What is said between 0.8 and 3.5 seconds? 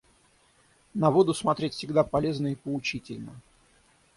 На воду смотреть всегда полезно и поучительно.